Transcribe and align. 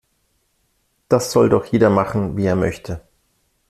Das 1.09 1.31
soll 1.31 1.49
doch 1.49 1.63
jeder 1.67 1.91
machen, 1.91 2.35
wie 2.35 2.45
er 2.47 2.55
möchte. 2.55 3.03